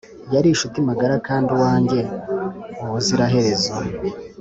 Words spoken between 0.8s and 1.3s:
magara